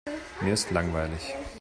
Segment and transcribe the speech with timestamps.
[0.41, 1.35] Mir ist langweilig.